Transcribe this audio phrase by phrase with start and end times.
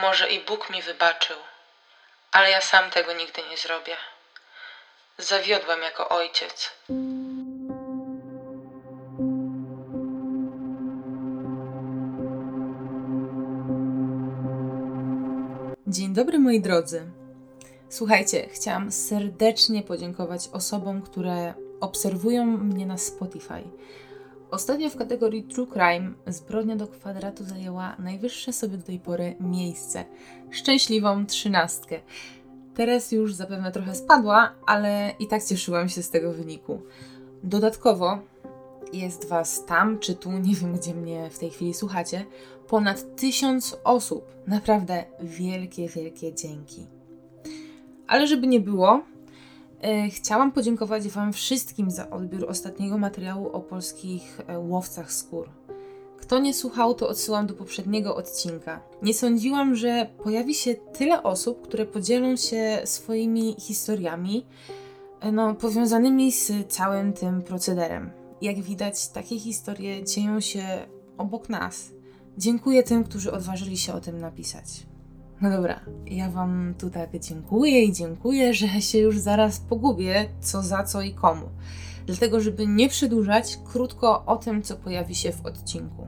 [0.00, 1.36] Może i Bóg mi wybaczył,
[2.32, 3.96] ale ja sam tego nigdy nie zrobię.
[5.18, 6.70] Zawiodłem jako ojciec.
[15.86, 17.10] Dzień dobry moi drodzy.
[17.88, 23.62] Słuchajcie, chciałam serdecznie podziękować osobom, które obserwują mnie na Spotify.
[24.50, 30.04] Ostatnio w kategorii True Crime zbrodnia do kwadratu zajęła najwyższe sobie do tej pory miejsce
[30.50, 32.00] szczęśliwą trzynastkę.
[32.74, 36.82] Teraz już zapewne trochę spadła, ale i tak cieszyłam się z tego wyniku.
[37.44, 38.18] Dodatkowo
[38.92, 42.26] jest Was tam czy tu, nie wiem gdzie mnie w tej chwili słuchacie,
[42.68, 44.24] ponad tysiąc osób.
[44.46, 46.86] Naprawdę wielkie, wielkie dzięki.
[48.06, 49.02] Ale żeby nie było,
[50.10, 55.48] chciałam podziękować Wam wszystkim za odbiór ostatniego materiału o polskich e, łowcach skór.
[56.16, 58.80] Kto nie słuchał, to odsyłam do poprzedniego odcinka.
[59.02, 64.46] Nie sądziłam, że pojawi się tyle osób, które podzielą się swoimi historiami,
[65.20, 68.10] e, no, powiązanymi z całym tym procederem.
[68.42, 70.64] Jak widać, takie historie dzieją się
[71.18, 71.90] obok nas.
[72.38, 74.86] Dziękuję tym, którzy odważyli się o tym napisać.
[75.40, 80.62] No dobra, ja Wam tu tak dziękuję i dziękuję, że się już zaraz pogubię, co
[80.62, 81.48] za co i komu.
[82.06, 86.06] Dlatego, żeby nie przedłużać, krótko o tym, co pojawi się w odcinku.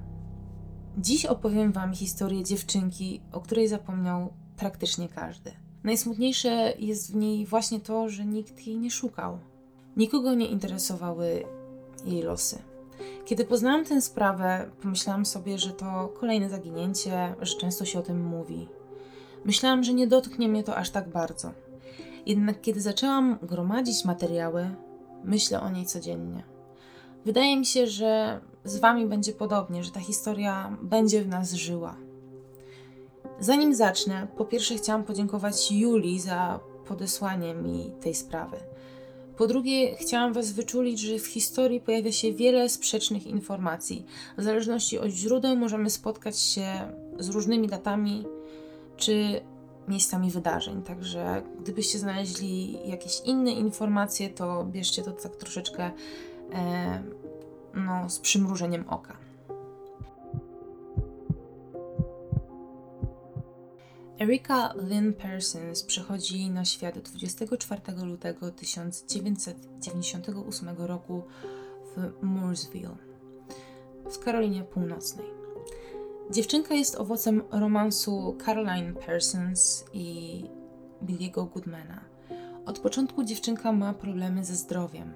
[0.99, 5.53] Dziś opowiem Wam historię dziewczynki, o której zapomniał praktycznie każdy.
[5.85, 9.39] Najsmutniejsze jest w niej właśnie to, że nikt jej nie szukał.
[9.97, 11.45] Nikogo nie interesowały
[12.05, 12.59] jej losy.
[13.25, 18.25] Kiedy poznałam tę sprawę, pomyślałam sobie, że to kolejne zaginięcie, że często się o tym
[18.27, 18.69] mówi.
[19.45, 21.51] Myślałam, że nie dotknie mnie to aż tak bardzo.
[22.27, 24.71] Jednak kiedy zaczęłam gromadzić materiały,
[25.25, 26.43] myślę o niej codziennie.
[27.25, 31.97] Wydaje mi się, że z Wami będzie podobnie, że ta historia będzie w nas żyła.
[33.41, 38.57] Zanim zacznę, po pierwsze chciałam podziękować Julii za podesłanie mi tej sprawy.
[39.37, 44.07] Po drugie, chciałam Was wyczulić, że w historii pojawia się wiele sprzecznych informacji.
[44.39, 46.67] W zależności od źródeł możemy spotkać się
[47.19, 48.25] z różnymi datami
[49.03, 49.41] czy
[49.89, 50.83] miejscami wydarzeń.
[50.83, 55.91] Także gdybyście znaleźli jakieś inne informacje, to bierzcie to tak troszeczkę
[56.53, 57.03] e,
[57.75, 59.17] no, z przymrużeniem oka.
[64.21, 71.23] Erika Lynn Parsons przychodzi na świat 24 lutego 1998 roku
[71.97, 72.97] w Mooresville
[74.11, 75.42] w Karolinie Północnej.
[76.31, 80.45] Dziewczynka jest owocem romansu Caroline Parsons i
[81.03, 82.01] Billiego Goodmana.
[82.67, 85.13] Od początku dziewczynka ma problemy ze zdrowiem.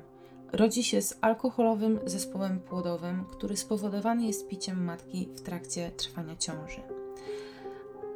[0.53, 6.81] Rodzi się z alkoholowym zespołem płodowym, który spowodowany jest piciem matki w trakcie trwania ciąży.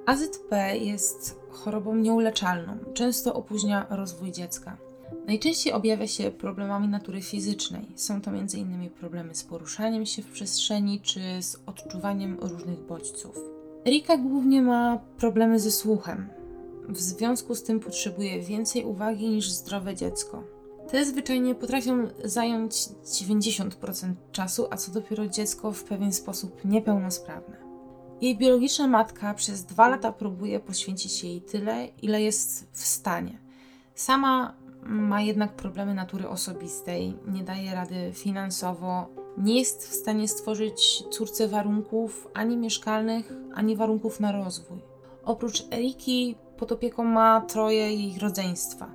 [0.06, 4.76] AZP jest chorobą nieuleczalną, często opóźnia rozwój dziecka.
[5.26, 7.86] Najczęściej objawia się problemami natury fizycznej.
[7.94, 8.90] Są to m.in.
[8.90, 13.36] problemy z poruszaniem się w przestrzeni czy z odczuwaniem różnych bodźców.
[13.86, 16.28] Erika głównie ma problemy ze słuchem.
[16.88, 20.44] W związku z tym potrzebuje więcej uwagi niż zdrowe dziecko.
[20.90, 22.72] Te zwyczajnie potrafią zająć
[23.04, 27.56] 90% czasu, a co dopiero dziecko w pewien sposób niepełnosprawne.
[28.20, 33.38] Jej biologiczna matka przez dwa lata próbuje poświęcić jej tyle, ile jest w stanie.
[33.94, 39.08] Sama ma jednak problemy natury osobistej, nie daje rady finansowo,
[39.38, 44.78] nie jest w stanie stworzyć córce warunków ani mieszkalnych, ani warunków na rozwój.
[45.24, 48.90] Oprócz Eriki pod opieką ma troje jej rodzeństwa.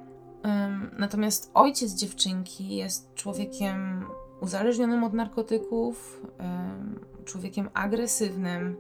[0.98, 4.06] Natomiast ojciec dziewczynki jest człowiekiem
[4.42, 6.22] uzależnionym od narkotyków,
[7.26, 8.78] człowiekiem agresywnym,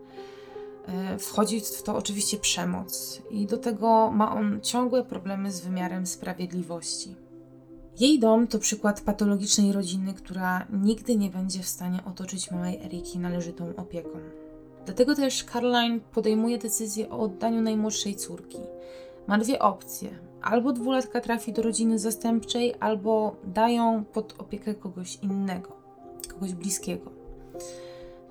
[1.19, 7.15] wchodzi w to oczywiście przemoc, i do tego ma on ciągłe problemy z wymiarem sprawiedliwości.
[7.99, 13.19] Jej dom to przykład patologicznej rodziny, która nigdy nie będzie w stanie otoczyć małej Eriki
[13.19, 14.19] należytą opieką.
[14.85, 18.57] Dlatego też Caroline podejmuje decyzję o oddaniu najmłodszej córki.
[19.27, 20.09] Ma dwie opcje:
[20.41, 25.71] albo dwulatka trafi do rodziny zastępczej, albo dają pod opiekę kogoś innego,
[26.33, 27.11] kogoś bliskiego.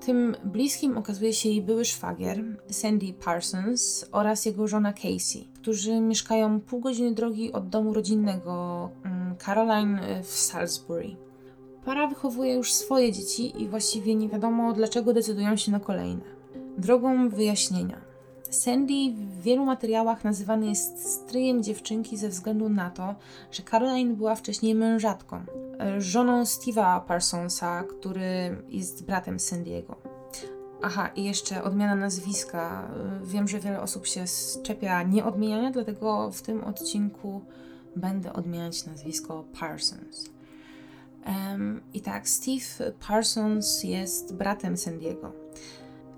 [0.05, 6.61] Tym bliskim okazuje się jej były szwagier, Sandy Parsons oraz jego żona Casey, którzy mieszkają
[6.61, 11.15] pół godziny drogi od domu rodzinnego mm, Caroline w Salisbury.
[11.85, 16.23] Para wychowuje już swoje dzieci i właściwie nie wiadomo dlaczego decydują się na kolejne.
[16.77, 18.04] Drogą wyjaśnienia.
[18.49, 23.15] Sandy w wielu materiałach nazywany jest stryjem dziewczynki ze względu na to,
[23.51, 25.41] że Caroline była wcześniej mężatką,
[25.79, 29.95] e, żoną Steve'a Parsonsa, który jest bratem Sandiego.
[30.81, 32.89] Aha, i jeszcze odmiana nazwiska.
[33.23, 34.25] Wiem, że wiele osób się
[34.63, 37.41] czepia nieodmieniania, dlatego w tym odcinku
[37.95, 40.29] będę odmieniać nazwisko Parsons.
[41.25, 45.44] Um, I tak, Steve Parsons jest bratem Sandiego.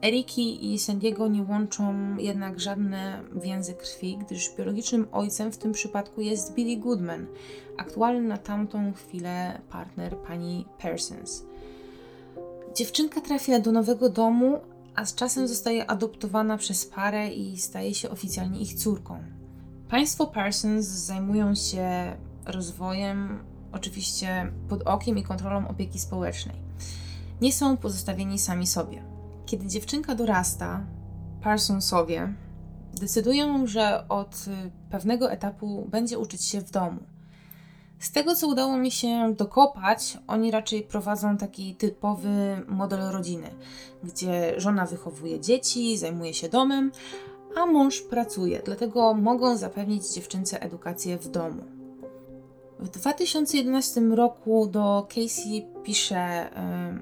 [0.01, 6.21] Eriki i Sandiego nie łączą jednak żadne więzy krwi, gdyż biologicznym ojcem w tym przypadku
[6.21, 7.27] jest Billy Goodman,
[7.77, 11.43] aktualny na tamtą chwilę partner pani Parsons.
[12.75, 14.59] Dziewczynka trafia do nowego domu,
[14.95, 19.23] a z czasem zostaje adoptowana przez parę i staje się oficjalnie ich córką.
[19.89, 23.39] Państwo Parsons zajmują się rozwojem,
[23.71, 26.55] oczywiście pod okiem i kontrolą opieki społecznej.
[27.41, 29.16] Nie są pozostawieni sami sobie.
[29.47, 30.85] Kiedy dziewczynka dorasta,
[31.41, 32.33] Parsonsowie
[32.93, 34.45] decydują, że od
[34.91, 36.99] pewnego etapu będzie uczyć się w domu.
[37.99, 43.49] Z tego, co udało mi się dokopać, oni raczej prowadzą taki typowy model rodziny,
[44.03, 46.91] gdzie żona wychowuje dzieci, zajmuje się domem,
[47.55, 51.63] a mąż pracuje, dlatego mogą zapewnić dziewczynce edukację w domu.
[52.79, 56.49] W 2011 roku do Casey pisze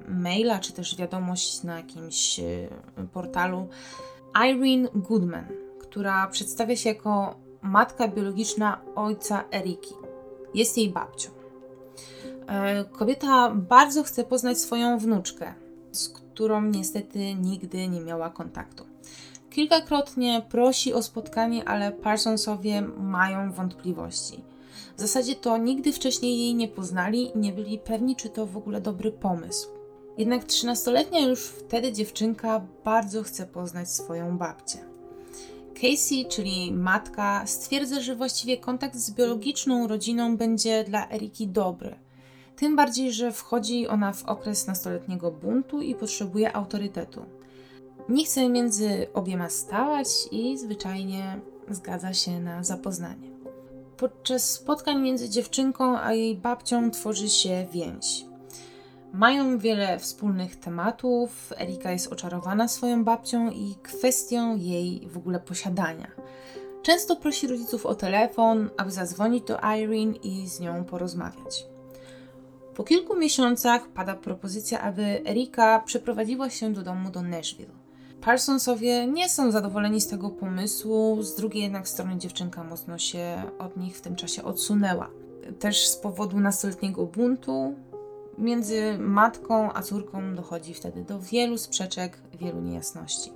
[0.08, 2.68] y, maila, czy też wiadomość na jakimś y,
[3.12, 3.68] portalu
[4.48, 5.46] Irene Goodman,
[5.80, 9.94] która przedstawia się jako matka biologiczna ojca Eriki.
[10.54, 11.30] Jest jej babcią.
[11.30, 15.54] Y, kobieta bardzo chce poznać swoją wnuczkę,
[15.92, 18.86] z którą niestety nigdy nie miała kontaktu.
[19.50, 24.44] Kilkakrotnie prosi o spotkanie, ale Parsonsowie mają wątpliwości.
[24.96, 28.56] W zasadzie to nigdy wcześniej jej nie poznali i nie byli pewni, czy to w
[28.56, 29.68] ogóle dobry pomysł.
[30.18, 34.78] Jednak 13-letnia już wtedy dziewczynka bardzo chce poznać swoją babcię.
[35.74, 41.96] Casey, czyli matka, stwierdza, że właściwie kontakt z biologiczną rodziną będzie dla Eriki dobry.
[42.56, 47.24] Tym bardziej, że wchodzi ona w okres nastoletniego buntu i potrzebuje autorytetu.
[48.08, 51.40] Nie chce między obiema stawać i zwyczajnie
[51.70, 53.35] zgadza się na zapoznanie.
[53.96, 58.24] Podczas spotkań między dziewczynką a jej babcią tworzy się więź.
[59.12, 61.52] Mają wiele wspólnych tematów.
[61.60, 66.10] Erika jest oczarowana swoją babcią i kwestią jej w ogóle posiadania.
[66.82, 71.66] Często prosi rodziców o telefon, aby zadzwonić do Irene i z nią porozmawiać.
[72.74, 77.75] Po kilku miesiącach pada propozycja, aby Erika przeprowadziła się do domu do Nashville.
[78.26, 83.76] Parsonsowie nie są zadowoleni z tego pomysłu, z drugiej jednak strony dziewczynka mocno się od
[83.76, 85.10] nich w tym czasie odsunęła.
[85.58, 87.74] Też z powodu nastoletniego buntu
[88.38, 93.32] między matką a córką dochodzi wtedy do wielu sprzeczek, wielu niejasności.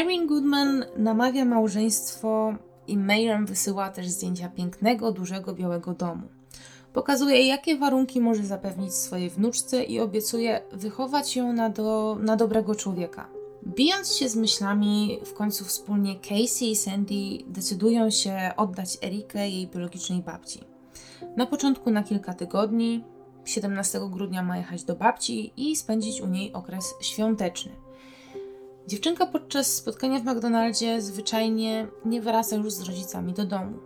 [0.00, 2.54] Irene Goodman namawia małżeństwo
[2.86, 6.28] i mailem wysyła też zdjęcia pięknego, dużego, białego domu.
[6.92, 12.74] Pokazuje, jakie warunki może zapewnić swojej wnuczce i obiecuje wychować ją na, do, na dobrego
[12.74, 13.33] człowieka.
[13.66, 19.66] Bijąc się z myślami, w końcu wspólnie Casey i Sandy decydują się oddać Erikę jej
[19.66, 20.60] biologicznej babci.
[21.36, 23.04] Na początku na kilka tygodni,
[23.44, 27.72] 17 grudnia ma jechać do babci i spędzić u niej okres świąteczny.
[28.88, 33.78] Dziewczynka podczas spotkania w McDonaldzie zwyczajnie nie wraca już z rodzicami do domu.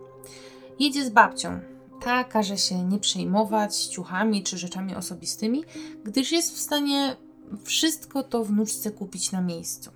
[0.79, 1.59] Jedzie z babcią.
[2.01, 5.63] Ta każe się nie przejmować ciuchami czy rzeczami osobistymi,
[6.03, 7.15] gdyż jest w stanie
[7.63, 9.91] wszystko to wnuczce kupić na miejscu.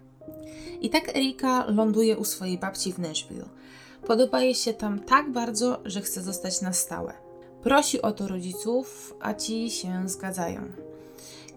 [0.81, 3.45] I tak Erika ląduje u swojej babci w Nashville.
[4.07, 7.13] Podoba jej się tam tak bardzo, że chce zostać na stałe.
[7.63, 10.61] Prosi o to rodziców, a ci się zgadzają.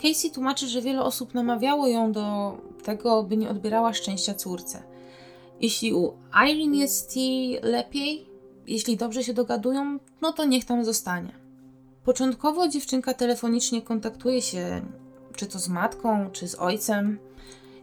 [0.03, 4.83] Casey tłumaczy, że wiele osób namawiało ją do tego, by nie odbierała szczęścia córce.
[5.61, 6.13] Jeśli u
[6.51, 8.27] Irene jest jej lepiej,
[8.67, 11.33] jeśli dobrze się dogadują, no to niech tam zostanie.
[12.05, 14.83] Początkowo dziewczynka telefonicznie kontaktuje się
[15.37, 17.19] czy to z matką, czy z ojcem.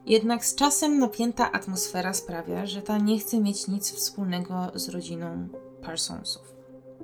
[0.05, 5.47] Jednak z czasem napięta atmosfera sprawia, że ta nie chce mieć nic wspólnego z rodziną
[5.81, 6.53] Parsonsów.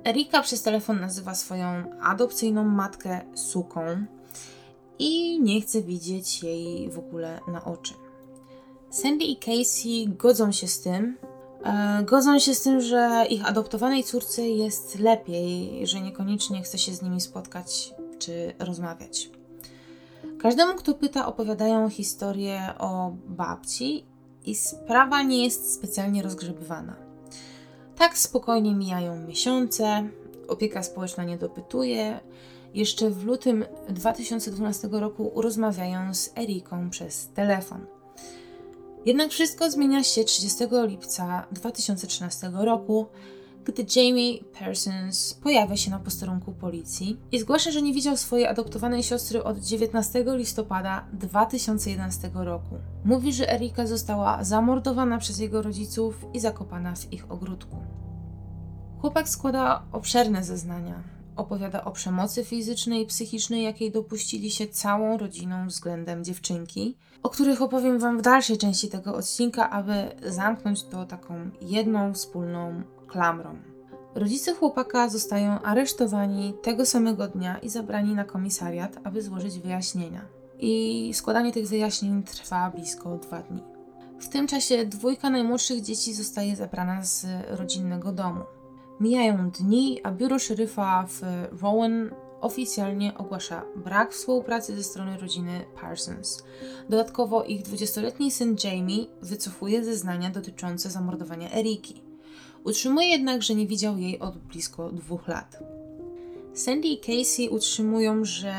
[0.04, 3.80] Erika przez telefon nazywa swoją adopcyjną matkę suką
[4.98, 7.94] i nie chce widzieć jej w ogóle na oczy.
[8.90, 11.16] Sandy i Casey godzą się z tym,
[11.64, 16.94] e, godzą się z tym, że ich adoptowanej córce jest lepiej, że niekoniecznie chce się
[16.94, 19.39] z nimi spotkać czy rozmawiać.
[20.42, 24.04] Każdemu, kto pyta, opowiadają historię o babci
[24.46, 26.96] i sprawa nie jest specjalnie rozgrzebywana.
[27.96, 30.08] Tak spokojnie mijają miesiące,
[30.48, 32.20] opieka społeczna nie dopytuje.
[32.74, 37.86] Jeszcze w lutym 2012 roku rozmawiają z Eriką przez telefon.
[39.06, 43.06] Jednak wszystko zmienia się 30 lipca 2013 roku,
[43.64, 49.02] gdy Jamie Parsons pojawia się na posterunku policji i zgłasza, że nie widział swojej adoptowanej
[49.02, 52.74] siostry od 19 listopada 2011 roku.
[53.04, 57.76] Mówi, że Erika została zamordowana przez jego rodziców i zakopana w ich ogródku.
[59.00, 61.02] Chłopak składa obszerne zeznania.
[61.36, 67.62] Opowiada o przemocy fizycznej i psychicznej, jakiej dopuścili się całą rodziną względem dziewczynki, o których
[67.62, 69.92] opowiem Wam w dalszej części tego odcinka, aby
[70.26, 73.56] zamknąć to taką jedną wspólną klamrą.
[74.14, 80.24] Rodzice chłopaka zostają aresztowani tego samego dnia i zabrani na komisariat, aby złożyć wyjaśnienia.
[80.58, 83.62] I składanie tych wyjaśnień trwa blisko dwa dni.
[84.20, 88.40] W tym czasie dwójka najmłodszych dzieci zostaje zabrana z rodzinnego domu.
[89.00, 91.22] Mijają dni, a biuro szeryfa w
[91.62, 96.44] Rowan oficjalnie ogłasza brak współpracy ze strony rodziny Parsons.
[96.88, 102.09] Dodatkowo ich 20-letni syn Jamie wycofuje zeznania dotyczące zamordowania Eriki.
[102.64, 105.58] Utrzymuje jednak, że nie widział jej od blisko dwóch lat.
[106.54, 108.54] Sandy i Casey utrzymują, że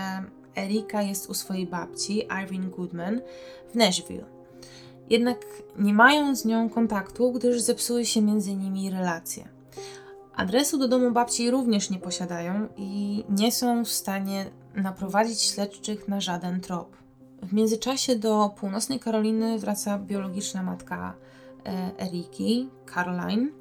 [0.58, 3.22] Erika jest u swojej babci, Irene Goodman,
[3.72, 4.26] w Nashville.
[5.10, 5.46] Jednak
[5.80, 9.48] nie mają z nią kontaktu, gdyż zepsuły się między nimi relacje.
[10.36, 16.22] Adresu do domu babci również nie posiadają i nie są w stanie naprowadzić śledczych na
[16.22, 16.98] żaden trop.
[17.44, 21.14] W międzyczasie do północnej Karoliny wraca biologiczna matka
[21.66, 23.61] e, Eriki, Caroline.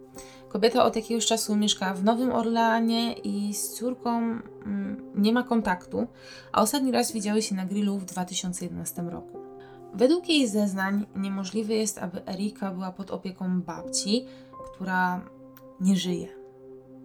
[0.50, 6.06] Kobieta od jakiegoś czasu mieszka w Nowym Orleanie i z córką mm, nie ma kontaktu,
[6.52, 9.38] a ostatni raz widziały się na grillu w 2011 roku.
[9.94, 14.26] Według jej zeznań niemożliwe jest, aby Erika była pod opieką babci,
[14.72, 15.20] która
[15.80, 16.28] nie żyje.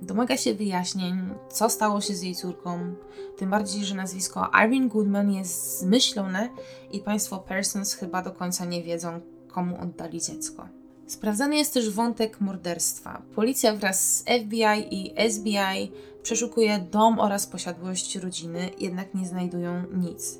[0.01, 2.95] Domaga się wyjaśnień, co stało się z jej córką,
[3.37, 6.49] tym bardziej, że nazwisko Irene Goodman jest zmyślone
[6.91, 10.67] i państwo Persons chyba do końca nie wiedzą, komu oddali dziecko.
[11.07, 13.21] Sprawdzany jest też wątek morderstwa.
[13.35, 15.91] Policja wraz z FBI i SBI
[16.23, 20.39] przeszukuje dom oraz posiadłość rodziny, jednak nie znajdują nic.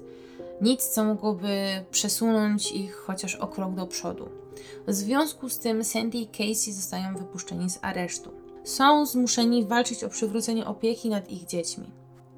[0.62, 1.58] Nic, co mogłoby
[1.92, 4.30] przesunąć ich chociaż o krok do przodu.
[4.88, 10.10] W związku z tym Sandy i Casey zostają wypuszczeni z aresztu są zmuszeni walczyć o
[10.10, 11.92] przywrócenie opieki nad ich dziećmi.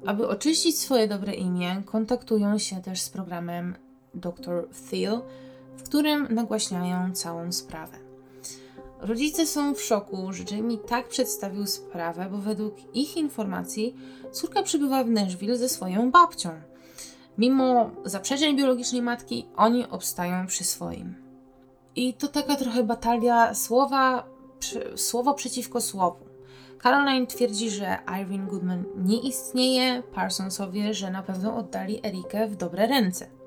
[0.06, 3.74] Aby oczyścić swoje dobre imię, kontaktują się też z programem
[4.14, 4.68] Dr.
[4.90, 5.20] Phil,
[5.76, 8.07] w którym nagłaśniają całą sprawę.
[9.00, 13.96] Rodzice są w szoku, że Jamie tak przedstawił sprawę, bo według ich informacji
[14.32, 16.50] córka przybywa w Nashville ze swoją babcią.
[17.38, 21.14] Mimo zaprzeczeń biologicznej matki, oni obstają przy swoim.
[21.96, 24.26] I to taka trochę batalia słowa
[24.96, 26.26] słowo przeciwko słowu.
[26.82, 32.86] Caroline twierdzi, że Irene Goodman nie istnieje, Parsonsowie, że na pewno oddali Erikę w dobre
[32.86, 33.37] ręce.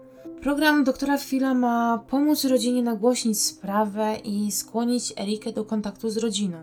[0.41, 6.57] Program doktora Phila ma pomóc rodzinie nagłośnić sprawę i skłonić Erikę do kontaktu z rodziną.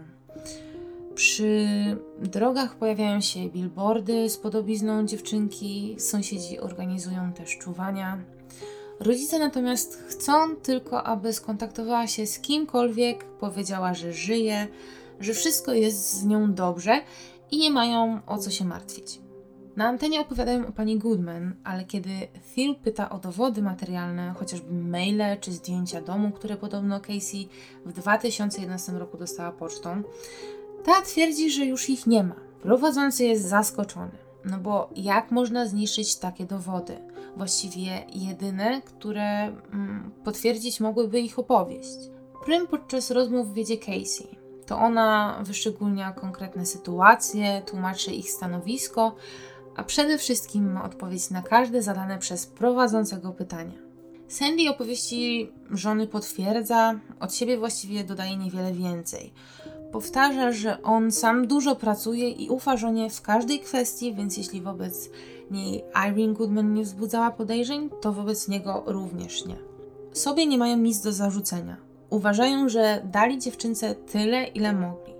[1.15, 1.67] Przy
[2.23, 8.19] drogach pojawiają się billboardy z podobizną dziewczynki, sąsiedzi organizują też czuwania.
[9.01, 14.69] Rodzice natomiast chcą tylko, aby skontaktowała się z kimkolwiek, powiedziała, że żyje,
[15.21, 17.01] że wszystko jest z nią dobrze
[17.51, 19.28] i nie mają o co się martwić.
[19.79, 22.11] Na antenie opowiadają o pani Goodman, ale kiedy
[22.55, 27.49] Phil pyta o dowody materialne, chociażby maile czy zdjęcia domu, które podobno Casey
[27.87, 30.03] w 2011 roku dostała pocztą,
[30.85, 32.35] ta twierdzi, że już ich nie ma.
[32.63, 34.11] Prowadzący jest zaskoczony.
[34.45, 36.97] No bo jak można zniszczyć takie dowody?
[37.37, 41.99] Właściwie jedyne, które mm, potwierdzić mogłyby ich opowieść.
[42.45, 44.39] Prym podczas rozmów wiedzie Casey.
[44.67, 49.15] To ona wyszczególnia konkretne sytuacje, tłumaczy ich stanowisko,
[49.79, 53.79] a przede wszystkim ma odpowiedź na każde zadane przez prowadzącego pytania.
[54.29, 59.33] Sandy opowieści żony potwierdza, od siebie właściwie dodaje niewiele więcej.
[59.93, 65.11] Powtarza, że on sam dużo pracuje i ufa żonie w każdej kwestii, więc jeśli wobec
[65.51, 69.57] niej Irene Goodman nie wzbudzała podejrzeń, to wobec niego również nie.
[70.13, 71.77] Sobie nie mają nic do zarzucenia.
[72.11, 75.18] Uważają, że dali dziewczynce tyle, ile mogli.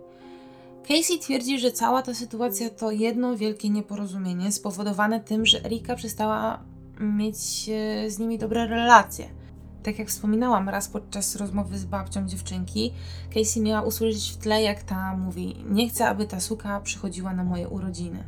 [0.89, 6.63] Casey twierdzi, że cała ta sytuacja to jedno wielkie nieporozumienie spowodowane tym, że Erika przestała
[7.01, 9.39] mieć e, z nimi dobre relacje
[9.83, 12.93] tak jak wspominałam raz podczas rozmowy z babcią dziewczynki,
[13.35, 17.45] Casey miała usłyszeć w tle, jak ta mówi: Nie chcę, aby ta suka przychodziła na
[17.45, 18.25] moje urodziny.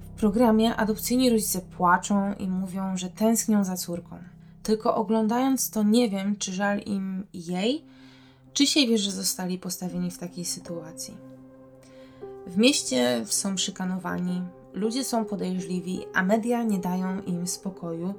[0.00, 4.16] W programie adopcyjni rodzice płaczą i mówią, że tęsknią za córką.
[4.62, 7.84] Tylko oglądając to nie wiem, czy żal im jej,
[8.52, 11.16] czy się wie, że zostali postawieni w takiej sytuacji.
[12.46, 14.42] W mieście są szykanowani,
[14.72, 18.14] ludzie są podejrzliwi, a media nie dają im spokoju,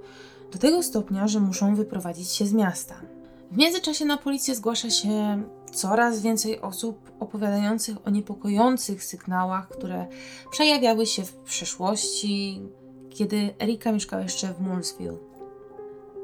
[0.52, 2.96] do tego stopnia, że muszą wyprowadzić się z miasta.
[3.52, 10.08] W międzyczasie na policję zgłasza się coraz więcej osób opowiadających o niepokojących sygnałach, które
[10.52, 12.62] przejawiały się w przeszłości,
[13.10, 15.18] kiedy Erika mieszkała jeszcze w Moolsville.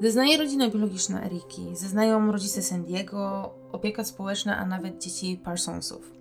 [0.02, 6.17] Zeznaje rodzina biologiczna Eriki, zeznają rodzice Sandiego, opieka społeczna, a nawet dzieci Parsonsów.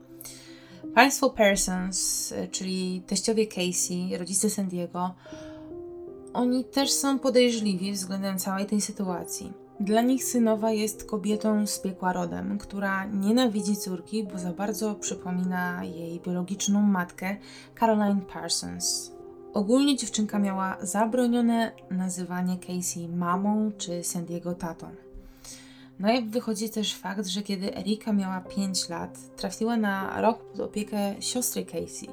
[0.97, 5.15] Państwo Parsons, czyli teściowie Casey, rodzice Sandiego,
[6.33, 9.53] oni też są podejrzliwi względem całej tej sytuacji.
[9.81, 15.85] Dla nich synowa jest kobietą z piekła rodem, która nienawidzi córki, bo za bardzo przypomina
[15.85, 17.37] jej biologiczną matkę,
[17.81, 19.13] Caroline Parsons.
[19.55, 25.06] Ogólnie dziewczynka miała zabronione nazywanie Casey mamą czy Sandiego tatą.
[25.99, 30.61] No i wychodzi też fakt, że kiedy Erika miała 5 lat, trafiła na rok pod
[30.61, 32.09] opiekę siostry Casey.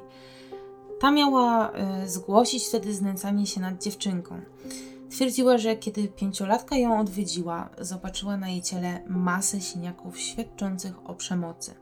[1.00, 1.72] Ta miała
[2.04, 4.40] y, zgłosić wtedy znęcanie się nad dziewczynką.
[5.10, 11.74] Twierdziła, że kiedy pięciolatka ją odwiedziła, zobaczyła na jej ciele masę siniaków świadczących o przemocy.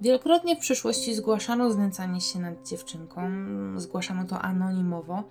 [0.00, 3.30] Wielokrotnie w przeszłości zgłaszano znęcanie się nad dziewczynką,
[3.76, 5.22] zgłaszano to anonimowo,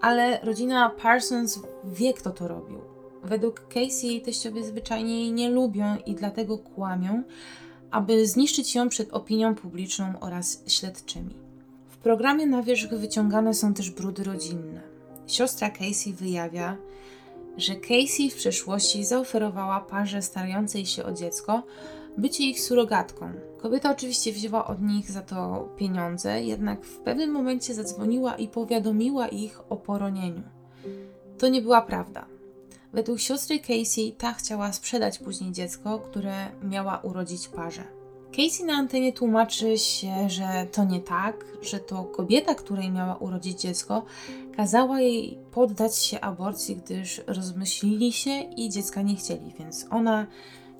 [0.00, 2.93] ale rodzina Parsons wie, kto to robił.
[3.24, 7.22] Według Casey jej teściowie zwyczajnie jej nie lubią i dlatego kłamią,
[7.90, 11.34] aby zniszczyć ją przed opinią publiczną oraz śledczymi.
[11.88, 14.80] W programie na wierzch wyciągane są też brudy rodzinne.
[15.26, 16.76] Siostra Casey wyjawia,
[17.56, 21.62] że Casey w przeszłości zaoferowała parze starającej się o dziecko
[22.18, 23.32] bycie ich surogatką.
[23.58, 29.28] Kobieta oczywiście wzięła od nich za to pieniądze, jednak w pewnym momencie zadzwoniła i powiadomiła
[29.28, 30.42] ich o poronieniu.
[31.38, 32.33] To nie była prawda.
[32.94, 37.84] Według siostry Casey ta chciała sprzedać później dziecko, które miała urodzić parze.
[38.30, 43.60] Casey na antenie tłumaczy się, że to nie tak, że to kobieta, której miała urodzić
[43.60, 44.04] dziecko,
[44.56, 50.26] kazała jej poddać się aborcji, gdyż rozmyślili się i dziecka nie chcieli, więc ona,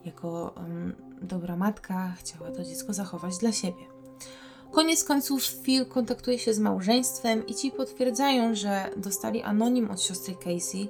[0.05, 3.85] jako um, dobra matka, chciała to dziecko zachować dla siebie.
[4.73, 10.35] Koniec końców Phil kontaktuje się z małżeństwem i ci potwierdzają, że dostali anonim od siostry
[10.35, 10.89] Casey,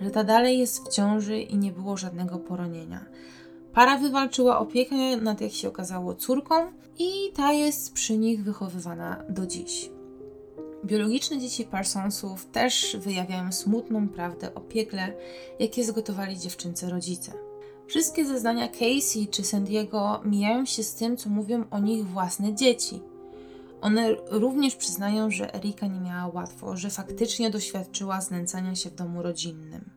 [0.00, 3.04] że ta dalej jest w ciąży i nie było żadnego poronienia.
[3.72, 6.54] Para wywalczyła opiekę nad, jak się okazało, córką
[6.98, 9.90] i ta jest przy nich wychowywana do dziś.
[10.84, 15.14] Biologiczne dzieci Parsonsów też wyjawiają smutną prawdę o piekle,
[15.58, 17.32] jakie zgotowali dziewczynce rodzice.
[17.86, 23.00] Wszystkie zeznania Casey czy Sandiego mijają się z tym, co mówią o nich własne dzieci.
[23.84, 29.22] One również przyznają, że Erika nie miała łatwo, że faktycznie doświadczyła znęcania się w domu
[29.22, 29.90] rodzinnym.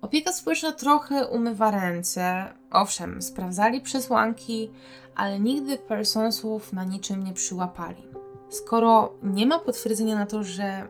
[0.00, 2.44] Opieka społeczna trochę umywa ręce.
[2.70, 4.70] Owszem, sprawdzali przesłanki,
[5.14, 8.02] ale nigdy Parsonsów na niczym nie przyłapali.
[8.48, 10.88] Skoro nie ma potwierdzenia na to, że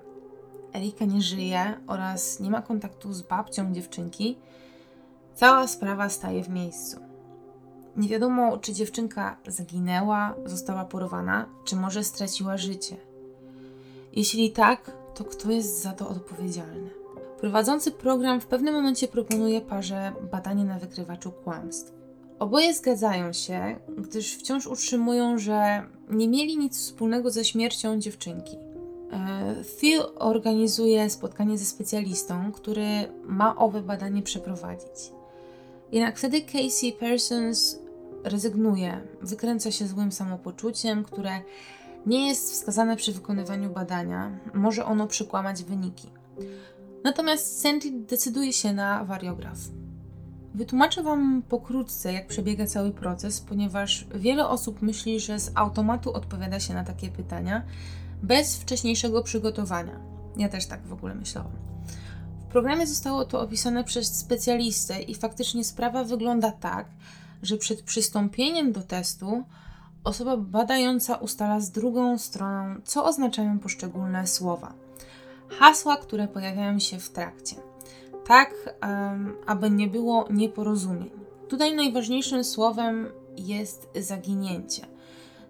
[0.75, 4.39] Erika nie żyje oraz nie ma kontaktu z babcią dziewczynki,
[5.35, 7.06] cała sprawa staje w miejscu.
[7.97, 12.97] Nie wiadomo, czy dziewczynka zaginęła, została porwana, czy może straciła życie.
[14.13, 16.91] Jeśli tak, to kto jest za to odpowiedzialny?
[17.41, 21.93] Prowadzący program w pewnym momencie proponuje parze badanie na wykrywaczu kłamstw.
[22.39, 28.57] Oboje zgadzają się, gdyż wciąż utrzymują, że nie mieli nic wspólnego ze śmiercią dziewczynki.
[29.13, 32.87] E, Phil organizuje spotkanie ze specjalistą, który
[33.25, 35.13] ma owe badanie przeprowadzić.
[35.93, 37.79] Jednak wtedy Casey Parsons
[38.29, 41.41] rezygnuje, wykręca się złym samopoczuciem, które
[42.07, 44.39] nie jest wskazane przy wykonywaniu badania.
[44.55, 46.09] Może ono przykłamać wyniki.
[47.05, 49.59] Natomiast Sandy decyduje się na wariograf.
[50.55, 56.61] Wytłumaczę Wam pokrótce, jak przebiega cały proces, ponieważ wiele osób myśli, że z automatu odpowiada
[56.61, 57.63] się na takie pytania
[58.23, 60.01] bez wcześniejszego przygotowania.
[60.37, 61.53] Ja też tak w ogóle myślałam.
[62.41, 66.87] W programie zostało to opisane przez specjalistę i faktycznie sprawa wygląda tak,
[67.43, 69.43] że przed przystąpieniem do testu
[70.05, 74.73] osoba badająca ustala z drugą stroną, co oznaczają poszczególne słowa.
[75.49, 77.57] Hasła, które pojawiają się w trakcie
[78.27, 78.77] tak
[79.47, 81.11] aby nie było nieporozumień.
[81.49, 84.87] Tutaj najważniejszym słowem jest zaginięcie.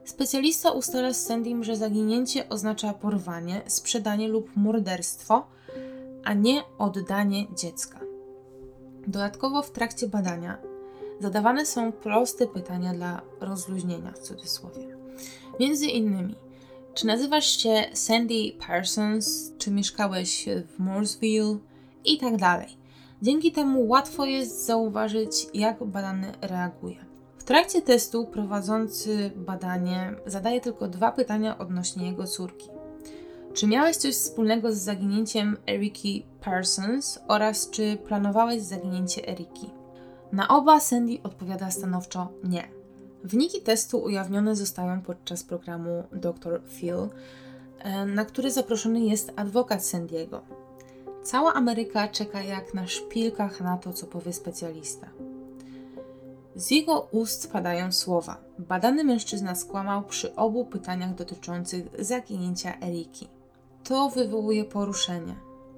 [0.04, 5.46] Specjalista ustala z Sandym, że zaginięcie oznacza porwanie, sprzedanie lub morderstwo,
[6.24, 8.00] a nie oddanie dziecka.
[9.06, 10.58] Dodatkowo w trakcie badania
[11.20, 14.96] zadawane są proste pytania dla rozluźnienia w cudzysłowie.
[15.60, 16.34] Między innymi,
[16.94, 21.58] czy nazywasz się Sandy Parsons, czy mieszkałeś w Mooresville,
[22.04, 22.68] i tak dalej.
[23.22, 26.96] Dzięki temu łatwo jest zauważyć, jak badany reaguje.
[27.38, 32.68] W trakcie testu prowadzący badanie zadaje tylko dwa pytania odnośnie jego córki.
[33.54, 39.70] Czy miałeś coś wspólnego z zaginięciem Eriki Parsons oraz czy planowałeś zaginięcie Eriki?
[40.32, 42.68] Na oba Sandy odpowiada stanowczo nie.
[43.24, 46.62] Wyniki testu ujawnione zostają podczas programu Dr.
[46.64, 47.08] Phil,
[47.78, 50.40] e, na który zaproszony jest adwokat Sandiego.
[51.22, 55.06] Cała Ameryka czeka jak na szpilkach na to, co powie specjalista.
[56.56, 58.36] Z jego ust padają słowa.
[58.58, 63.28] Badany mężczyzna skłamał przy obu pytaniach dotyczących zaginięcia Eriki.
[63.84, 65.34] To wywołuje poruszenie.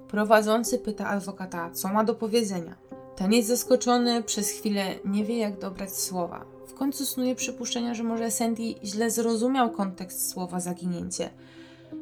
[0.09, 2.75] Prowadzący pyta adwokata, co ma do powiedzenia.
[3.19, 6.45] Ten jest zaskoczony, przez chwilę nie wie, jak dobrać słowa.
[6.67, 11.31] W końcu snuje przypuszczenia, że może Sandy źle zrozumiał kontekst słowa zaginięcie.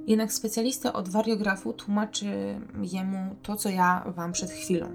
[0.07, 4.87] Jednak specjalista od wariografu tłumaczy jemu to, co ja wam przed chwilą.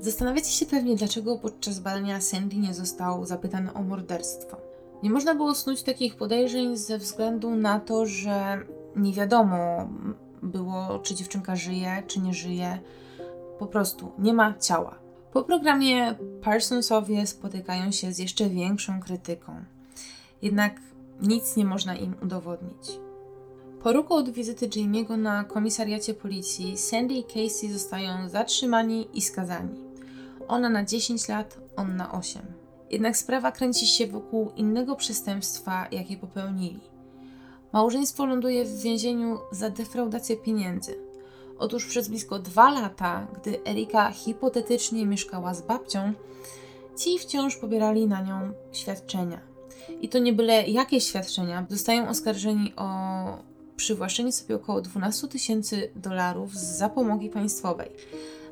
[0.00, 4.56] Zastanawiacie się pewnie, dlaczego podczas badania Sandy nie został zapytany o morderstwo.
[5.02, 8.58] Nie można było snuć takich podejrzeń ze względu na to, że
[8.96, 9.88] nie wiadomo
[10.42, 12.78] było, czy dziewczynka żyje, czy nie żyje.
[13.58, 14.98] Po prostu nie ma ciała.
[15.32, 19.64] Po programie Parsonsowie spotykają się z jeszcze większą krytyką.
[20.42, 20.80] Jednak
[21.22, 22.98] nic nie można im udowodnić.
[23.82, 29.80] Po roku od wizyty Jamie'ego na komisariacie policji, Sandy i Casey zostają zatrzymani i skazani.
[30.48, 32.42] Ona na 10 lat, on na 8.
[32.90, 36.80] Jednak sprawa kręci się wokół innego przestępstwa, jakie popełnili.
[37.72, 41.05] Małżeństwo ląduje w więzieniu za defraudację pieniędzy.
[41.58, 46.12] Otóż przez blisko dwa lata, gdy Erika hipotetycznie mieszkała z babcią,
[46.96, 49.40] ci wciąż pobierali na nią świadczenia.
[50.00, 51.66] I to nie byle jakie świadczenia.
[51.70, 52.86] Zostają oskarżeni o
[53.76, 57.90] przywłaszczenie sobie około 12 tysięcy dolarów z zapomogi państwowej.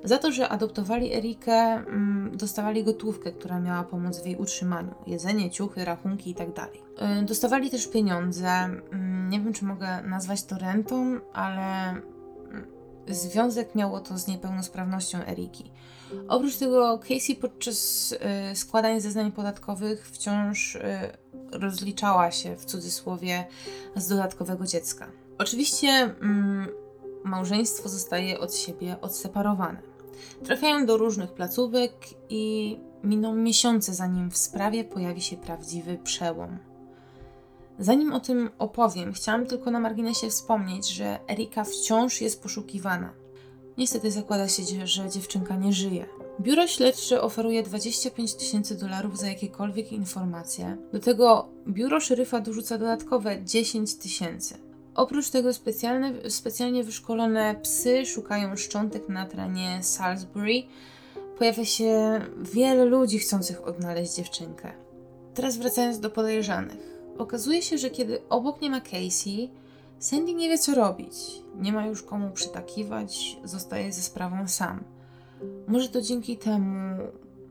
[0.05, 4.95] Za to, że adoptowali Erikę, mm, dostawali gotówkę, która miała pomóc w jej utrzymaniu.
[5.07, 6.53] Jedzenie, ciuchy, rachunki itd.
[6.53, 6.71] Tak
[7.23, 8.49] dostawali też pieniądze.
[8.49, 11.95] Mm, nie wiem, czy mogę nazwać to rentą, ale
[13.09, 15.71] związek miało to z niepełnosprawnością Eriki.
[16.29, 18.13] Oprócz tego Casey podczas
[18.53, 20.81] y, składania zeznań podatkowych wciąż y,
[21.53, 23.45] rozliczała się w cudzysłowie
[23.97, 25.07] z dodatkowego dziecka.
[25.39, 26.69] Oczywiście mm,
[27.25, 29.83] małżeństwo zostaje od siebie odseparowane.
[30.45, 31.93] Trafiają do różnych placówek
[32.29, 36.59] i miną miesiące, zanim w sprawie pojawi się prawdziwy przełom.
[37.79, 43.13] Zanim o tym opowiem, chciałam tylko na marginesie wspomnieć, że Erika wciąż jest poszukiwana.
[43.79, 46.07] Niestety zakłada się, że dziewczynka nie żyje.
[46.41, 50.77] Biuro śledcze oferuje 25 tysięcy dolarów za jakiekolwiek informacje.
[50.93, 54.55] Do tego biuro szeryfa dorzuca dodatkowe 10 tysięcy.
[54.95, 60.63] Oprócz tego specjalne, specjalnie wyszkolone psy szukają szczątek na terenie Salisbury.
[61.39, 62.21] Pojawia się
[62.55, 64.73] wiele ludzi chcących odnaleźć dziewczynkę.
[65.35, 66.94] Teraz wracając do podejrzanych.
[67.19, 69.51] Okazuje się, że kiedy obok nie ma Casey,
[69.99, 71.17] Sandy nie wie co robić.
[71.61, 74.85] Nie ma już komu przytakiwać, zostaje ze sprawą sam.
[75.69, 76.99] Może to dzięki temu,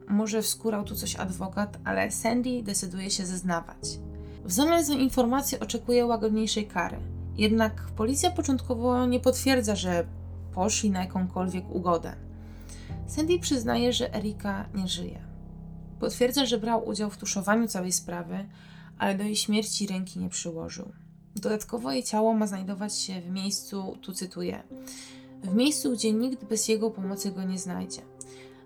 [0.07, 3.99] może wskórał tu coś adwokat, ale Sandy decyduje się zeznawać.
[4.45, 6.97] W zamian za informację oczekuje łagodniejszej kary–
[7.37, 10.05] jednak policja początkowo nie potwierdza, że
[10.53, 12.15] poszli na jakąkolwiek ugodę.
[13.07, 15.19] Sandy przyznaje, że Erika nie żyje.
[15.99, 18.45] Potwierdza, że brał udział w tuszowaniu całej sprawy,
[18.97, 20.91] ale do jej śmierci ręki nie przyłożył.
[21.35, 24.63] Dodatkowo jej ciało ma znajdować się w miejscu, tu cytuję,
[25.43, 28.01] w miejscu, gdzie nikt bez jego pomocy go nie znajdzie.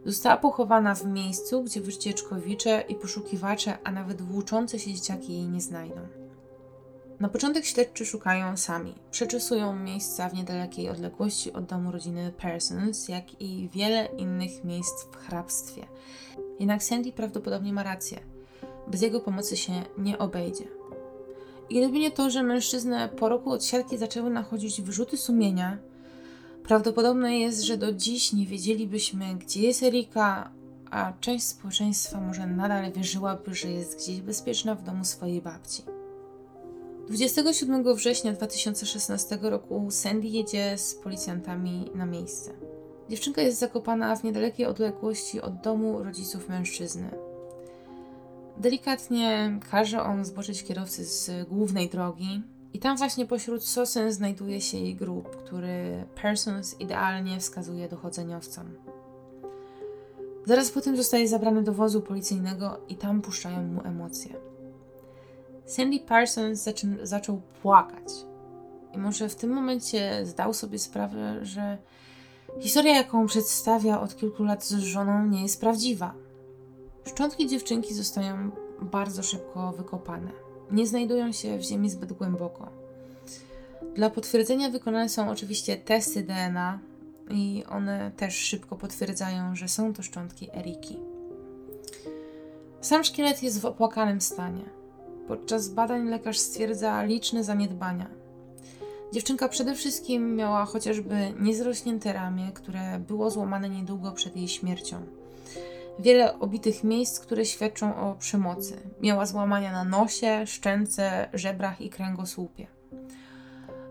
[0.06, 5.62] Została pochowana w miejscu, gdzie wycieczkowicze i poszukiwacze, a nawet włóczące się dzieciaki jej nie
[5.62, 6.02] znajdą.
[7.20, 8.96] Na początek śledczy szukają sami.
[9.12, 15.16] Przeczesują miejsca w niedalekiej odległości od domu rodziny Persons, jak i wiele innych miejsc w
[15.16, 15.88] hrabstwie.
[16.60, 18.37] Jednak Sandy prawdopodobnie ma rację.
[18.92, 20.68] Bez jego pomocy się nie obejdzie.
[21.70, 25.78] I gdyby nie to, że mężczyznę po roku od siatki zaczęły nachodzić wyrzuty sumienia,
[26.64, 30.52] prawdopodobne jest, że do dziś nie wiedzielibyśmy, gdzie jest Erika,
[30.92, 35.84] a część społeczeństwa może nadal wierzyłaby, że jest gdzieś bezpieczna w domu swojej babci.
[37.08, 42.52] 27 września 2016 roku Sandy jedzie z policjantami na miejsce.
[43.10, 47.27] Dziewczynka jest zakopana w niedalekiej odległości od domu rodziców mężczyzny.
[48.60, 52.44] Delikatnie każe on zboczyć kierowcy z głównej drogi,
[52.78, 58.66] i tam właśnie pośród sosen znajduje się jej grób, który Persons idealnie wskazuje dochodzeniowcom.
[60.46, 64.36] Zaraz potem zostaje zabrany do wozu policyjnego i tam puszczają mu emocje.
[65.66, 68.10] Sandy Parsons zaczą, zaczął płakać.
[68.94, 71.78] I może w tym momencie zdał sobie sprawę, że
[72.60, 76.14] historia, jaką przedstawia od kilku lat z żoną, nie jest prawdziwa.
[77.08, 80.32] Szczątki dziewczynki zostają bardzo szybko wykopane.
[80.72, 82.70] Nie znajdują się w ziemi zbyt głęboko.
[83.96, 86.80] Dla potwierdzenia wykonane są oczywiście testy DNA
[87.30, 91.00] i one też szybko potwierdzają, że są to szczątki Eriki.
[92.82, 94.64] Sam szkielet jest w opłakanym stanie.
[95.28, 98.08] Podczas badań lekarz stwierdza liczne zaniedbania.
[99.14, 105.17] Dziewczynka przede wszystkim miała chociażby niezrośnięte ramię, które było złamane niedługo przed jej śmiercią.
[106.00, 108.78] Wiele obitych miejsc, które świadczą o przemocy.
[109.02, 112.68] Miała złamania na nosie, szczęce, żebrach i kręgosłupie.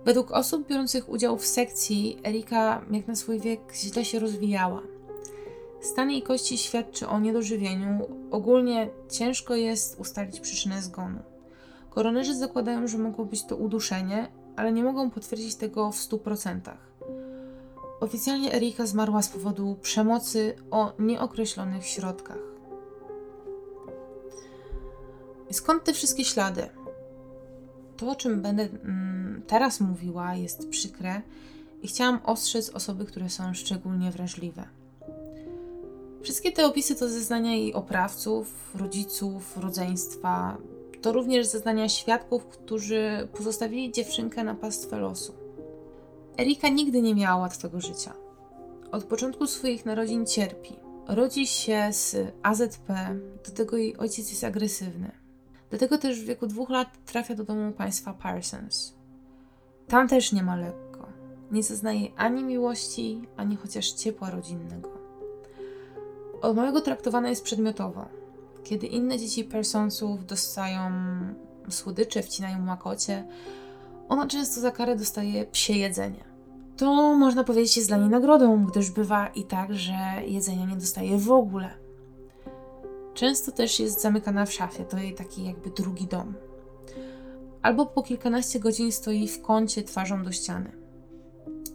[0.05, 4.83] Według osób biorących udział w sekcji, Erika, jak na swój wiek, źle się rozwijała.
[5.81, 8.07] Stan jej kości świadczy o niedożywieniu.
[8.31, 11.19] Ogólnie ciężko jest ustalić przyczynę zgonu.
[11.91, 16.61] Koronerzy zakładają, że mogło być to uduszenie, ale nie mogą potwierdzić tego w 100%.
[18.01, 22.39] Oficjalnie Erika zmarła z powodu przemocy o nieokreślonych środkach.
[25.51, 26.69] Skąd te wszystkie ślady?
[27.97, 31.23] To, o czym będę mm, teraz mówiła, jest przykre
[31.83, 34.69] i chciałam ostrzec osoby, które są szczególnie wrażliwe.
[36.23, 40.57] Wszystkie te opisy to zeznania jej oprawców, rodziców, rodzeństwa.
[41.03, 45.46] To również zeznania świadków, którzy pozostawili dziewczynkę na pastwę losu.
[46.39, 48.13] Erika nigdy nie miała łatwego życia.
[48.93, 50.77] Od początku swoich narodzin cierpi.
[51.09, 55.11] Rodzi się z AZP, do tego jej ojciec jest agresywny.
[55.71, 58.95] Dlatego też w wieku dwóch lat trafia do domu państwa Parsons.
[59.89, 61.09] Tam też nie ma lekko.
[61.51, 64.91] Nie zaznaje ani miłości, ani chociaż ciepła rodzinnego.
[66.43, 68.09] Od małego traktowana jest przedmiotowo.
[68.65, 70.91] Kiedy inne dzieci Parsonsów dostają
[71.71, 73.25] słodycze, wcinają makocie,
[74.09, 76.25] ona często za karę dostaje psie jedzenie.
[76.77, 79.95] To można powiedzieć jest dla niej nagrodą, gdyż bywa i tak, że
[80.27, 81.71] jedzenia nie dostaje w ogóle.
[83.15, 86.35] Często też jest zamykana w szafie, to jej taki jakby drugi dom.
[87.63, 90.73] Albo po kilkanaście godzin stoi w kącie twarzą do ściany.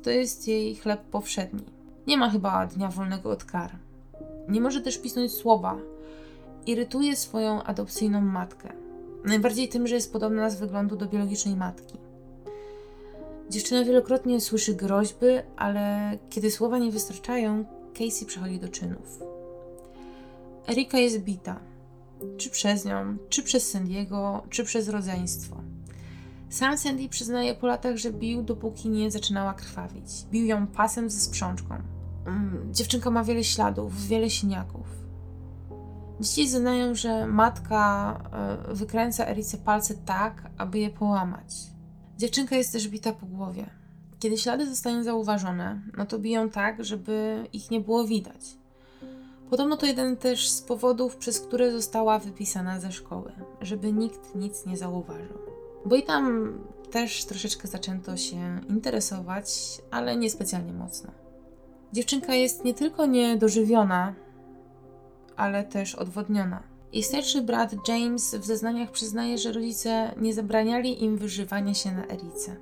[0.03, 1.65] To jest jej chleb powszedni.
[2.07, 3.71] Nie ma chyba dnia wolnego od kar.
[4.49, 5.77] Nie może też pisnąć słowa.
[6.65, 8.73] Irytuje swoją adopcyjną matkę.
[9.25, 12.11] Najbardziej tym, że jest podobna z wyglądu do biologicznej matki.
[13.51, 15.25] Dziewczyna wielokrotnie słyszy groźby,
[15.57, 19.19] ale kiedy słowa nie wystarczają, Casey przechodzi do czynów.
[20.69, 21.59] Erika jest bita.
[22.37, 25.55] Czy przez nią, czy przez Sandiego, czy przez rodzeństwo.
[26.49, 30.25] Sam Sandy przyznaje po latach, że bił, dopóki nie zaczynała krwawić.
[30.31, 31.75] Bił ją pasem ze sprzączką.
[32.25, 34.87] Mm, dziewczynka ma wiele śladów, wiele siniaków.
[36.19, 38.13] Dzieci znają, że matka
[38.69, 41.71] e, wykręca Erice palce tak, aby je połamać.
[42.21, 43.65] Dziewczynka jest też bita po głowie.
[44.19, 48.57] Kiedy ślady zostają zauważone, no to biją tak, żeby ich nie było widać.
[49.49, 53.31] Podobno to jeden też z powodów, przez które została wypisana ze szkoły,
[53.62, 55.38] żeby nikt nic nie zauważył.
[55.86, 56.53] Bo i tam
[56.91, 61.12] też troszeczkę zaczęto się interesować, ale niespecjalnie mocno.
[61.93, 64.13] Dziewczynka jest nie tylko niedożywiona,
[65.36, 66.70] ale też odwodniona.
[66.93, 72.06] Jej starszy brat James w zeznaniach przyznaje, że rodzice nie zabraniali im wyżywania się na
[72.06, 72.56] Erice.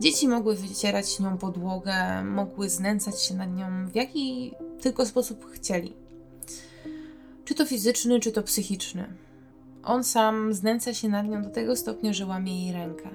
[0.00, 5.92] Dzieci mogły wycierać nią podłogę, mogły znęcać się nad nią w jaki tylko sposób chcieli.
[7.44, 9.12] Czy to fizyczny, czy to psychiczny.
[9.84, 13.10] On sam znęca się nad nią do tego stopnia, że łamie jej rękę.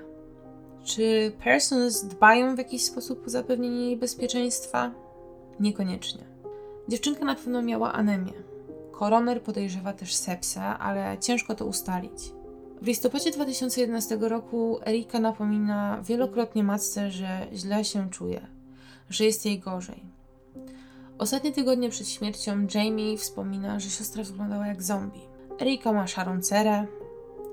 [0.83, 4.91] Czy Persons dbają w jakiś sposób o zapewnienie jej bezpieczeństwa?
[5.59, 6.23] Niekoniecznie.
[6.87, 8.50] Dziewczynka na pewno miała anemię.
[9.01, 12.31] Koroner podejrzewa też sepsę, ale ciężko to ustalić.
[12.81, 18.47] W listopadzie 2011 roku Erika napomina wielokrotnie matce, że źle się czuje,
[19.09, 20.03] że jest jej gorzej.
[21.17, 25.21] Ostatnie tygodnie przed śmiercią Jamie wspomina, że siostra wyglądała jak zombie.
[25.61, 26.85] Erika ma szarą cerę,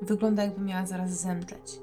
[0.03, 1.81] wygląda jakby miała zaraz zemdleć.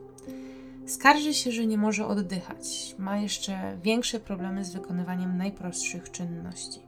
[0.86, 2.96] Skarży się, że nie może oddychać.
[2.98, 6.85] Ma jeszcze większe problemy z wykonywaniem najprostszych czynności.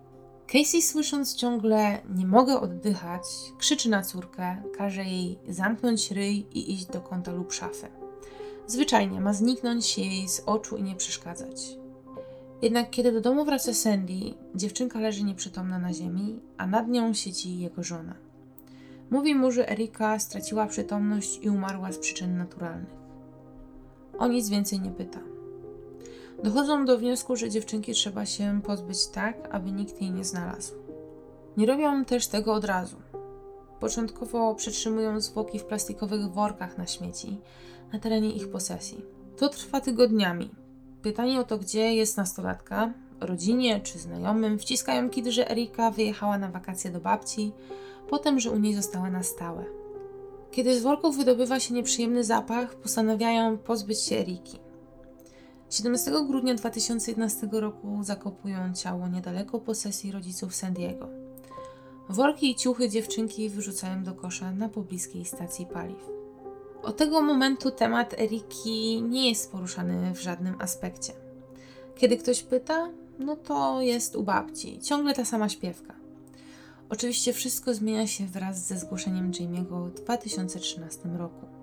[0.47, 3.23] Casey, słysząc ciągle nie mogę oddychać,
[3.57, 7.87] krzyczy na córkę, każe jej zamknąć ryj i iść do kąta lub szafy.
[8.67, 11.77] Zwyczajnie ma zniknąć jej z oczu i nie przeszkadzać.
[12.61, 14.13] Jednak kiedy do domu wraca Sandy,
[14.55, 18.15] dziewczynka leży nieprzytomna na ziemi, a nad nią siedzi jego żona.
[19.09, 22.97] Mówi mu, że Erika straciła przytomność i umarła z przyczyn naturalnych.
[24.17, 25.36] O nic więcej nie pyta.
[26.43, 30.73] Dochodzą do wniosku, że dziewczynki trzeba się pozbyć tak, aby nikt jej nie znalazł.
[31.57, 32.97] Nie robią też tego od razu.
[33.79, 37.37] Początkowo przetrzymują zwłoki w plastikowych workach na śmieci
[37.93, 39.05] na terenie ich posesji.
[39.37, 40.49] To trwa tygodniami.
[41.01, 46.49] Pytanie o to, gdzie jest nastolatka, rodzinie czy znajomym wciskają kiedy, że Erika wyjechała na
[46.49, 47.51] wakacje do babci,
[48.09, 49.65] potem, że u niej została na stałe.
[50.51, 54.66] Kiedy z worków wydobywa się nieprzyjemny zapach, postanawiają pozbyć się Eriki.
[55.69, 61.07] 17 grudnia 2011 roku zakopują ciało niedaleko posesji rodziców San Diego.
[62.09, 66.09] Worki i ciuchy dziewczynki wyrzucają do kosza na pobliskiej stacji paliw.
[66.83, 71.13] Od tego momentu temat Eriki nie jest poruszany w żadnym aspekcie.
[71.97, 75.95] Kiedy ktoś pyta, no to jest u babci, ciągle ta sama śpiewka.
[76.89, 81.56] Oczywiście wszystko zmienia się wraz ze zgłoszeniem Jamie'ego w 2013 roku.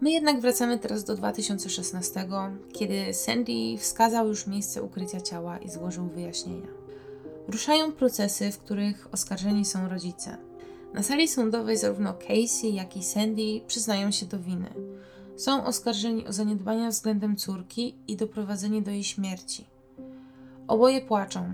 [0.00, 2.28] My jednak wracamy teraz do 2016,
[2.72, 6.66] kiedy Sandy wskazał już miejsce ukrycia ciała i złożył wyjaśnienia.
[7.48, 10.36] Ruszają procesy, w których oskarżeni są rodzice.
[10.94, 14.70] Na sali sądowej zarówno Casey, jak i Sandy przyznają się do winy.
[15.36, 19.66] Są oskarżeni o zaniedbania względem córki i doprowadzenie do jej śmierci.
[20.68, 21.52] Oboje płaczą.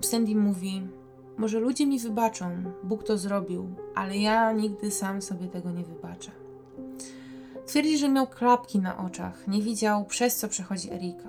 [0.00, 0.82] Sandy mówi:
[1.36, 2.50] Może ludzie mi wybaczą,
[2.84, 6.41] Bóg to zrobił, ale ja nigdy sam sobie tego nie wybaczę.
[7.72, 11.28] Twierdzi, że miał klapki na oczach, nie widział, przez co przechodzi Erika.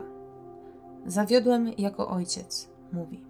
[1.05, 3.23] Zawiodłem jako ojciec, mówi.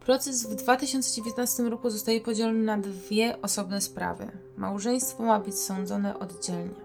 [0.00, 4.30] Proces w 2019 roku zostaje podzielony na dwie osobne sprawy.
[4.56, 6.80] Małżeństwo ma być sądzone oddzielnie.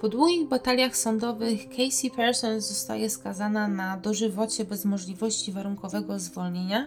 [0.00, 6.86] Po długich bataliach sądowych Casey Parsons zostaje skazana na dożywocie bez możliwości warunkowego zwolnienia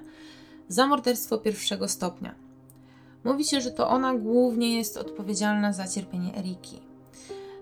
[0.68, 2.36] za morderstwo pierwszego stopnia.
[3.24, 6.89] Mówi się, że to ona głównie jest odpowiedzialna za cierpienie Eriki.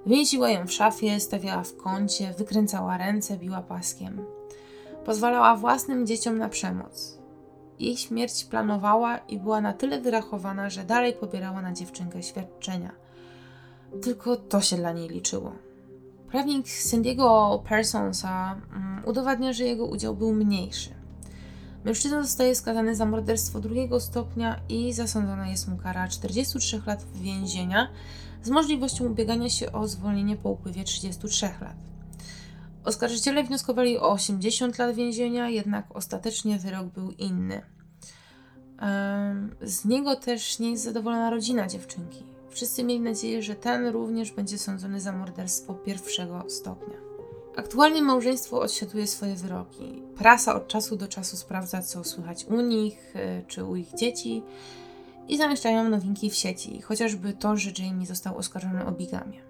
[0.07, 4.25] Więziła ją w szafie, stawiała w kącie, wykręcała ręce, biła paskiem.
[5.05, 7.17] Pozwalała własnym dzieciom na przemoc.
[7.79, 12.91] Jej śmierć planowała i była na tyle wyrachowana, że dalej pobierała na dziewczynkę świadczenia.
[14.01, 15.51] Tylko to się dla niej liczyło.
[16.31, 20.89] Prawnik Sandiego Parsonsa um, udowadnia, że jego udział był mniejszy.
[21.85, 27.87] Mężczyzna zostaje skazany za morderstwo drugiego stopnia i zasądzona jest mu kara 43 lat więzienia
[28.47, 31.75] z możliwością ubiegania się o zwolnienie po upływie 33 lat.
[32.83, 37.61] Oskarżyciele wnioskowali o 80 lat więzienia, jednak ostatecznie wyrok był inny.
[39.61, 42.23] Z niego też nie jest zadowolona rodzina dziewczynki.
[42.49, 46.97] Wszyscy mieli nadzieję, że ten również będzie sądzony za morderstwo pierwszego stopnia.
[47.55, 50.03] Aktualnie małżeństwo odsiaduje swoje wyroki.
[50.17, 54.43] Prasa od czasu do czasu sprawdza, co słychać u nich e, czy u ich dzieci
[55.27, 59.41] i zamieszczają nowinki w sieci, chociażby to, że Jamie został oskarżony o bigamię.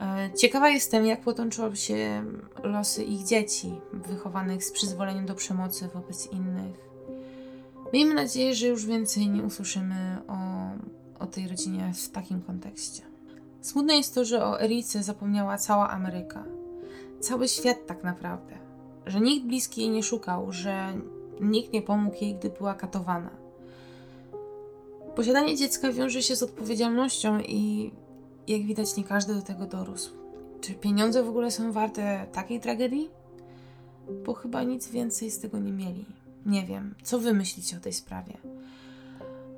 [0.00, 2.24] E, ciekawa jestem, jak potoczą się
[2.62, 6.76] losy ich dzieci, wychowanych z przyzwoleniem do przemocy wobec innych.
[7.92, 10.34] Miejmy nadzieję, że już więcej nie usłyszymy o,
[11.24, 13.02] o tej rodzinie w takim kontekście.
[13.60, 16.44] Smutne jest to, że o Erice zapomniała cała Ameryka.
[17.20, 18.58] Cały świat tak naprawdę.
[19.06, 20.92] Że nikt bliski jej nie szukał, że
[21.40, 23.43] nikt nie pomógł jej, gdy była katowana.
[25.16, 27.90] Posiadanie dziecka wiąże się z odpowiedzialnością i
[28.48, 30.12] jak widać, nie każdy do tego dorósł.
[30.60, 33.10] Czy pieniądze w ogóle są warte takiej tragedii?
[34.26, 36.04] Bo chyba nic więcej z tego nie mieli.
[36.46, 38.32] Nie wiem, co wy myślicie o tej sprawie.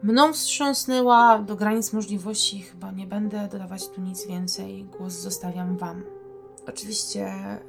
[0.03, 4.85] Mną wstrząsnęła do granic możliwości, chyba nie będę dodawać tu nic więcej.
[4.99, 6.03] Głos zostawiam wam.
[6.69, 7.21] Oczywiście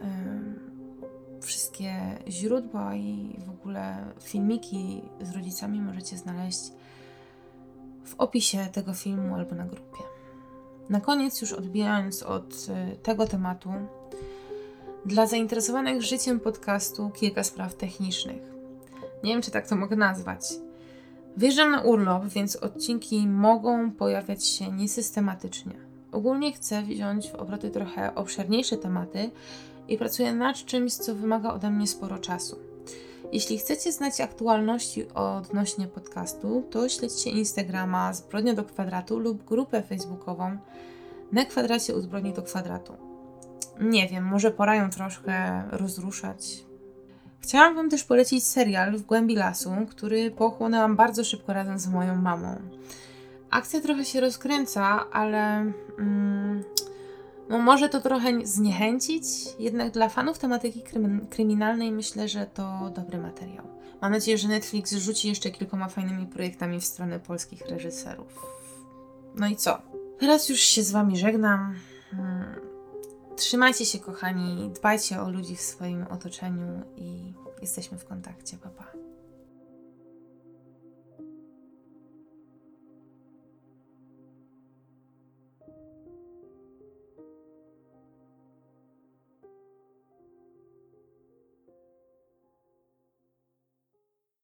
[0.01, 6.71] yy, wszystkie źródła i w ogóle filmiki z rodzicami możecie znaleźć
[8.07, 10.03] w opisie tego filmu albo na grupie.
[10.89, 13.69] Na koniec, już odbijając od y, tego tematu,
[15.05, 18.41] dla zainteresowanych życiem podcastu kilka spraw technicznych.
[19.23, 20.41] Nie wiem, czy tak to mogę nazwać.
[21.37, 25.73] Wjeżdżam na urlop, więc odcinki mogą pojawiać się niesystematycznie.
[26.11, 29.31] Ogólnie chcę wziąć w obroty trochę obszerniejsze tematy
[29.87, 32.59] i pracuję nad czymś, co wymaga ode mnie sporo czasu.
[33.31, 40.57] Jeśli chcecie znać aktualności odnośnie podcastu, to śledźcie Instagrama Zbrodnia do Kwadratu lub grupę facebookową
[41.31, 42.93] na kwadracie u Zbrodni do Kwadratu.
[43.79, 46.65] Nie wiem, może pora ją troszkę rozruszać.
[47.39, 52.15] Chciałam Wam też polecić serial W głębi lasu, który pochłonęłam bardzo szybko razem z moją
[52.15, 52.55] mamą.
[53.49, 56.63] Akcja trochę się rozkręca, ale mm,
[57.49, 59.23] no może to trochę zniechęcić,
[59.59, 60.83] jednak dla fanów tematyki
[61.29, 63.67] kryminalnej myślę, że to dobry materiał.
[64.01, 68.45] Mam nadzieję, że Netflix rzuci jeszcze kilkoma fajnymi projektami w stronę polskich reżyserów.
[69.35, 69.81] No i co?
[70.19, 71.75] Teraz już się z Wami żegnam.
[72.11, 72.55] Hmm.
[73.35, 78.57] Trzymajcie się, kochani, dbajcie o ludzi w swoim otoczeniu i jesteśmy w kontakcie.
[78.57, 79.06] Pa, pa.